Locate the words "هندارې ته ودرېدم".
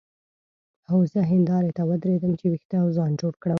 1.31-2.31